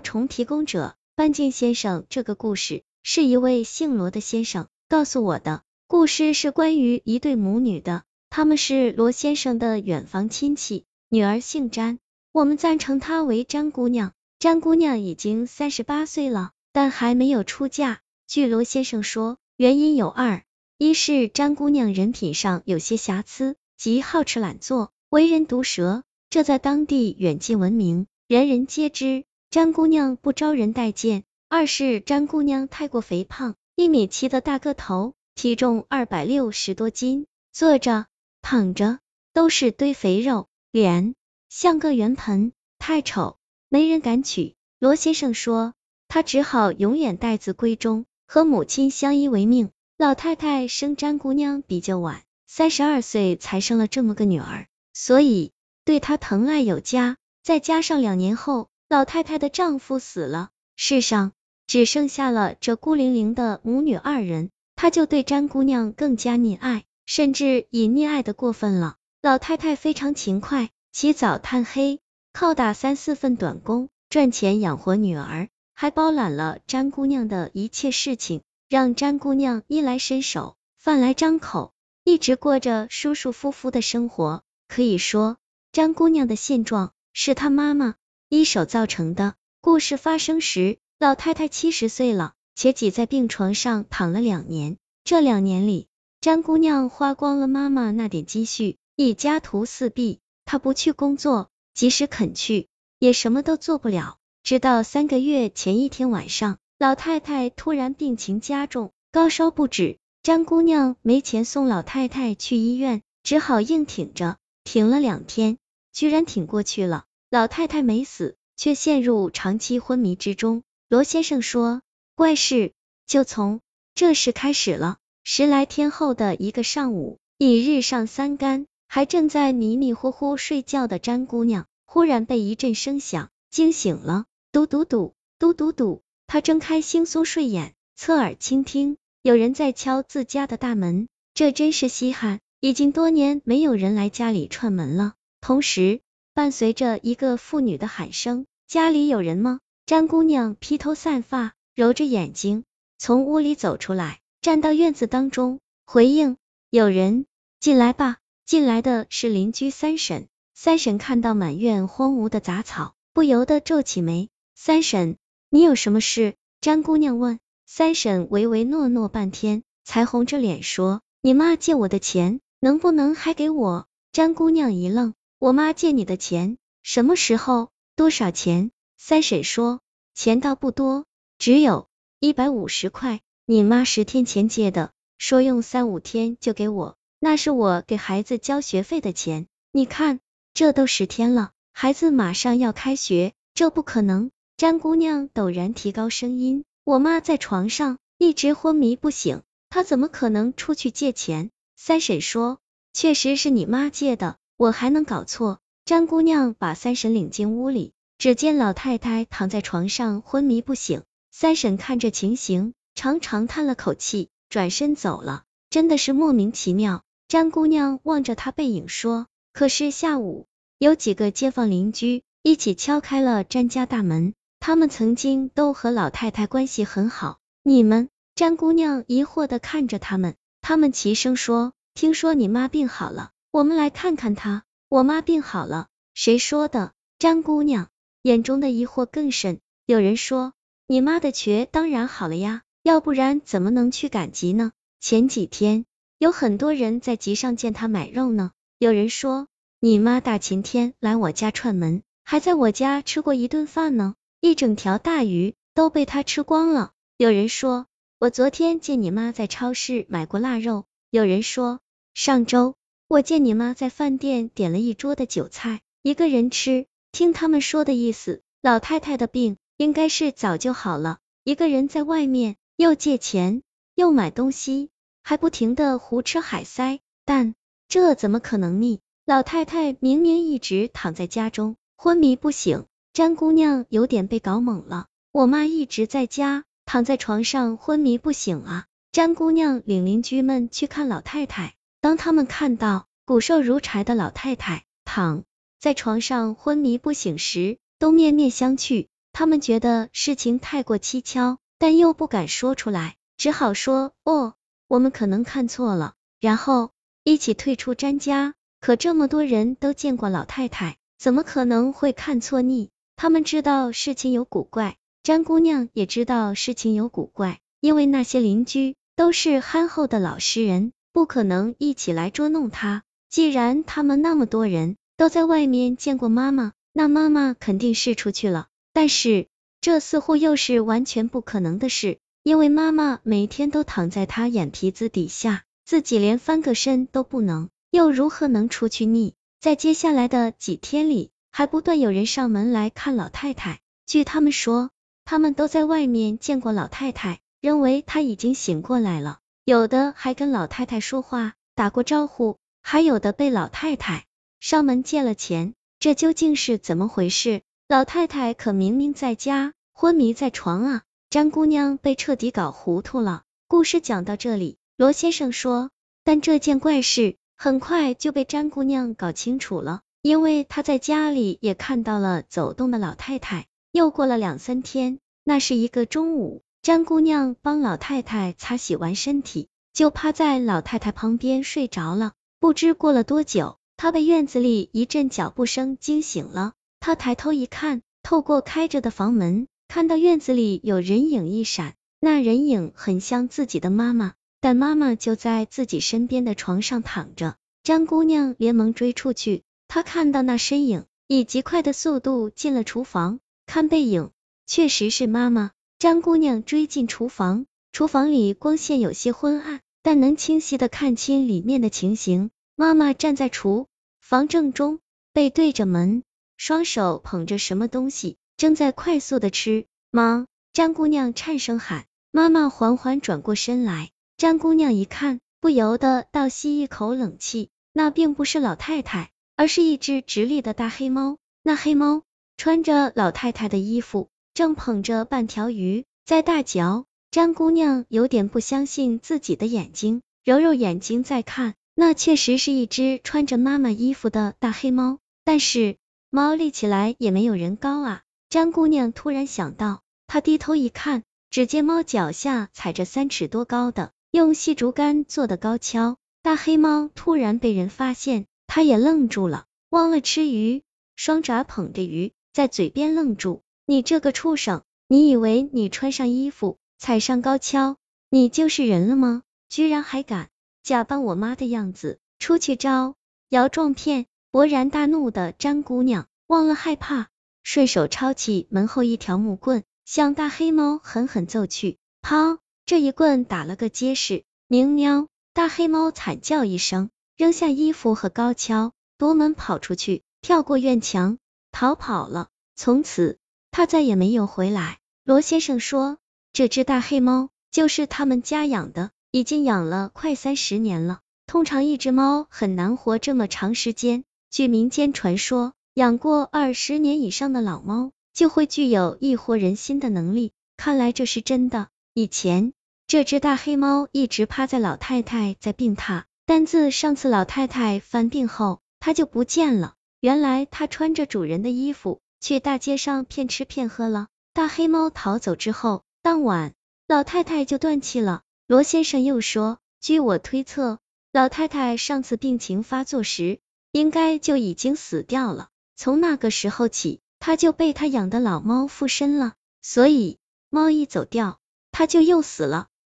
[0.00, 5.62] 重提供者半径先生，这个故事是一位姓罗的先生告诉我的。
[5.86, 11.98] 故事是关于一对母女的，他们是罗先生的远房亲戚，女儿姓詹，
[12.30, 14.12] 我们赞成她为詹姑娘。
[14.38, 18.00] 詹姑娘已经三十八岁了，但还没有出嫁。
[18.26, 20.44] 据罗先生说，原因有二：
[20.76, 29.24] 一是詹姑娘人品上有些瑕疵，即好吃懒做，为人毒舌，这在当地远近闻名，人人皆知。
[29.50, 31.24] 詹姑娘不招人待见。
[31.48, 38.04] 二是詹姑娘太过肥胖，一米七的大个头，体重二百六十多斤，坐着、
[38.42, 38.98] 躺着
[39.32, 41.14] 都是堆肥肉，脸
[41.48, 43.38] 像个圆盆，太丑，
[43.70, 44.54] 没人敢娶。
[44.78, 45.72] 罗先生说，
[46.08, 49.70] 他只好永远待字闺中，和母亲相依为命。
[49.96, 55.52] 老太太生詹姑娘比较晚，三十二岁才生了这么个女儿，所以
[55.86, 57.16] 对她疼爱有加。
[57.42, 61.32] 再加上两年后，老太太的丈夫死了，世上
[61.66, 68.96] 只剩下了这孤零零的母女二人，她就对詹姑娘更加溺爱，甚至已溺爱的过分了。
[69.20, 72.00] 老太太非常勤快，起早贪黑，
[72.32, 84.42] 靠打三四份短工赚钱养活女儿，还包揽了詹姑娘的一切事情，让詹姑娘衣来伸手，饭来张口，一直过着舒舒服服的生活。
[84.66, 85.36] 可以说，
[85.72, 87.96] 詹姑娘的现状是她妈妈。
[88.30, 89.34] 一手造成的。
[89.62, 94.76] 故事发生时，老太太七十岁了，且挤在病床上躺了两年。
[95.02, 95.88] 这两年里，
[96.20, 100.20] 詹姑娘花光了妈妈那点积蓄，一家徒四壁。
[100.44, 104.18] 她不去工作，即使肯去，也什么都做不了。
[104.42, 109.98] 直到三个月前一天晚上，老太太突然病情加重，高烧不止。
[110.22, 114.36] 詹姑娘没钱送老太太去医院，只好硬挺着。
[114.64, 115.56] 挺了两天，
[115.94, 117.04] 居然挺过去了。
[117.30, 120.62] 老太太没死，却陷入长期昏迷之中。
[120.88, 121.82] 罗先生说，
[122.14, 122.72] 怪事
[123.06, 123.60] 就从
[123.94, 124.96] 这时开始了。
[125.24, 134.24] 十来天后的一个上午，已日上三竿，还正在迷迷糊糊睡觉的詹姑娘，忽然被一阵声响惊醒了。
[134.50, 141.08] 嘟嘟嘟，嘟嘟嘟，她睁开惺忪睡眼，侧耳倾听，有人在敲自家的大门。
[141.34, 145.12] 这真是稀罕，已经多年没有人来家里串门了。
[145.42, 146.00] 同时，
[146.38, 152.62] 伴随着一个妇女的喊声：“家里有人吗？”詹姑娘披头散发，揉着眼睛，
[152.96, 156.36] 从屋里走出来，站到院子当中，回应
[156.70, 157.26] ：“有人
[157.58, 160.28] 进来吧。”进来的是邻居三婶。
[160.54, 165.16] 三婶看到满院荒芜的杂草，不由得皱起眉：“三婶，
[165.50, 167.40] 你有什么事？”詹姑娘问。
[167.66, 175.14] 三婶唯唯诺诺半天，才红着脸说：“你妈借我的钱，能不能还给我？”詹姑娘一愣。
[175.40, 177.70] 我妈借你的钱，什么时候？
[177.94, 178.72] 多少钱？
[178.96, 179.78] 三婶说，
[180.12, 181.04] 钱倒不多，
[181.38, 181.88] 只有
[182.18, 183.20] 一百五十块。
[183.46, 189.46] 你妈十天前借的，说用三五天就给我，那是我给孩子交学费的钱。
[189.70, 190.18] 你看，
[190.54, 194.32] 这都十天了，孩子马上要开学，这不可能。
[194.56, 201.52] 詹姑娘陡然提高声音，我妈在床上一直昏迷不醒，她怎么可能出去借钱？
[201.76, 202.58] 三婶说，
[202.92, 204.36] 确实是你妈借的。
[204.58, 205.60] 我还能搞错？
[205.84, 211.04] 张姑娘把三婶领进屋里，只见老太太躺在床上昏迷不醒。
[211.30, 215.44] 三婶看着情形，长长叹了口气，转身走了。
[215.70, 217.04] 真的是莫名其妙。
[217.28, 219.28] 张姑娘望着她背影说。
[219.52, 220.48] 可是下午，
[220.78, 227.38] 有几个街坊邻居一起敲开了詹家大门，他们曾经都和老太太关系很好。
[227.62, 228.08] 你们？
[228.34, 233.30] 张姑娘疑惑的看着他们，他们齐声说：听说你妈病好了。
[233.50, 236.92] 我们来看看他，我妈病好了，谁说的？
[237.18, 237.88] 张姑娘
[238.20, 239.60] 眼中的疑惑更甚。
[239.86, 240.52] 有人说，
[240.86, 244.72] 你妈的瘸当然好了呀，要不然怎么能去赶集呢？
[245.00, 245.86] 前几天
[246.18, 248.50] 有很多人在集上见她买肉呢。
[248.78, 249.48] 有人说，
[249.80, 256.92] 你妈大晴天来我家串门，还在我家吃过一顿饭呢，一整条大鱼都被她吃光了。
[257.16, 257.86] 有人说，
[258.18, 260.84] 我昨天见你妈在超市买过腊肉。
[261.10, 261.80] 有人说，
[262.12, 262.74] 上周。
[263.08, 266.84] 我见你妈在饭店点了一桌的酒菜，一个人吃。
[267.10, 271.16] 听他们说的意思，老太太的病应该是早就好了。
[271.42, 273.62] 一个人在外面又借钱
[273.94, 274.90] 又买东西，
[275.22, 277.54] 还不停的胡吃海塞，但
[277.88, 279.00] 这怎么可能呢？
[279.24, 282.84] 老太太明明一直躺在家中昏迷不醒。
[283.14, 285.06] 詹姑娘有点被搞懵了。
[285.32, 288.84] 我妈一直在家躺在床上昏迷不醒啊。
[289.12, 291.74] 詹姑娘领邻居们去看老太太。
[292.00, 295.44] 当他们看到骨瘦如柴的老太太躺
[295.80, 299.08] 在床上昏迷不醒时，都面面相觑。
[299.32, 304.54] 他们觉得事情太过蹊跷，但又不敢说出来，只好说哦，
[304.88, 306.90] 我们可能看错了，然后
[307.24, 308.54] 一起退出詹家。
[308.80, 312.90] 可这么多人都见过老太太，怎么可能会看错你？
[313.16, 323.02] 他们知道事情有古怪，詹姑娘也知道事情有古怪，因为那些邻居都是憨厚的老实人，不可能一起来捉弄他。
[323.28, 328.68] 既然他们那么多人都在外面见过妈妈，那妈妈肯定是出去了。
[328.92, 329.48] 但是
[329.80, 339.34] 这似乎又是完全不可能的事，因为妈妈每天都躺在他眼皮子底下，自己连翻个身都不能，又如何能出去呢？
[339.60, 341.32] 在接下来的几天里。
[341.50, 343.80] 还不断有人上门来看老太太。
[344.06, 344.90] 据他们说，
[345.24, 349.40] 他们都在外面见过老太太，认为她已经醒过来了。
[349.68, 354.24] 有的还跟老太太说话，打过招呼，还有的被老太太
[354.60, 355.74] 上门借了钱。
[356.00, 357.60] 这究竟是怎么回事？
[357.86, 361.02] 老太太可明明在家，昏迷在床啊！
[361.28, 363.42] 张姑娘被彻底搞糊涂了。
[363.66, 365.90] 故事讲到这里，罗先生说，
[366.24, 370.00] 但这件怪事很快就被张姑娘搞清楚了。
[370.22, 373.66] 因为她在家里也看到了走动的老太太。
[373.92, 382.32] 又过了两三天，那是一个中午，张姑娘帮老太太擦洗完身体，就趴在老太太旁边睡着了。
[382.60, 386.72] 不知过了多久，她被院子里一阵脚步声惊醒了。
[386.98, 394.32] 她抬头一看，透过开着的房门，看到院子里有人影一闪，那人影很像自己的妈妈，
[394.62, 397.56] 但妈妈就在自己身边的床上躺着。
[397.82, 399.62] 张姑娘连忙追出去。
[399.88, 404.30] 她看到那身影，以极快的速度进了厨房，看背影，
[404.66, 405.72] 确实是妈妈。
[405.98, 412.50] 张姑娘追进厨房，厨房里光线有些昏暗，但能清晰的看清里面的情形。
[412.76, 413.88] 妈妈站在厨
[414.20, 415.00] 房正中，
[415.32, 416.22] 背对着门，
[416.56, 419.86] 双手捧着什么东西，正在快速的吃。
[420.12, 420.46] 妈！
[420.72, 422.04] 张姑娘颤声喊。
[422.30, 427.70] 妈妈缓缓转过身来，张姑娘一看，不由得倒吸一口冷气。
[427.92, 429.30] 那并不是老太太。
[429.56, 432.22] 而是一只直立的大黑猫，那黑猫
[432.56, 434.28] 穿着老太太的衣服，
[434.58, 437.04] 正捧着半条鱼在大嚼。
[437.30, 445.96] 张姑娘有点不相信自己的眼睛，揉揉眼睛再看，那确实是一只穿着妈妈衣服的大黑猫，但是
[446.28, 448.22] 猫立起来也没有人高啊。
[448.50, 458.46] 张姑娘突然想到，她低头一看，只见猫脚下踩着三尺多高的用细竹竿做的高跷，大黑猫突然被人发现。
[458.66, 460.82] 它也愣住了，忘了吃鱼，
[461.14, 463.62] 双爪捧着鱼，在嘴边愣住。
[463.90, 467.96] 你这个畜生，你以为你穿上衣服，踩上高跷，
[468.28, 469.42] 你就是人了吗？
[469.70, 470.50] 居然还敢
[470.82, 473.14] 假扮我妈的样子，出去招
[473.48, 474.26] 摇撞骗！
[474.52, 477.28] 勃然大怒的张姑娘忘了害怕，
[477.62, 481.96] 顺手抄起门后一条木棍，向大黑猫狠狠揍去。
[482.20, 482.58] 砰！
[482.84, 484.44] 这一棍打了个结实。
[484.66, 485.28] 明喵！
[485.54, 487.08] 大黑猫惨叫一声。
[487.38, 491.38] 扔下衣服和高跷，夺门跑出去，跳过院墙，
[491.72, 492.48] 逃跑了。
[492.76, 493.38] 从此，
[493.70, 494.98] 他再也没有回来。
[495.24, 496.18] 罗先生说，
[496.52, 501.20] 这只大黑猫就是他们家养的，已经养了快三十年了。
[501.46, 504.24] 通常，一只猫很难活这么长时间。
[504.50, 510.52] 据民间传说，养过二十年以上的老猫就会具有异活人心的能力。
[510.76, 511.88] 看来这是真的。
[512.14, 512.72] 以前，
[513.06, 516.24] 这只大黑猫一直趴在老太太在病榻。
[516.46, 519.94] 但自上次老太太犯病后，它就不见了。
[520.20, 524.28] 原来它穿着主人的衣服去大街上骗吃骗喝了。
[524.52, 526.74] 大黑猫逃走之后，当晚
[527.06, 528.42] 老太太就断气了。
[528.66, 530.98] 罗先生又说，据我推测，
[531.32, 533.60] 老太太上次病情发作时，
[533.92, 535.68] 应该就已经死掉了。
[535.96, 540.38] 从那个时候起，他就被他养的老猫附身了，所以
[540.70, 541.60] 猫一走掉，
[541.92, 542.88] 他就又死了。